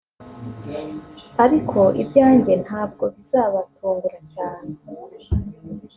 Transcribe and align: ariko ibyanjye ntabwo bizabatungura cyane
ariko 1.43 1.79
ibyanjye 2.01 2.53
ntabwo 2.65 3.03
bizabatungura 3.15 4.17
cyane 4.33 4.73